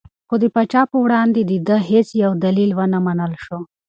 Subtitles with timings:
[0.27, 3.59] خو د پاچا په وړاندې د ده هېڅ یو دلیل ونه منل شو.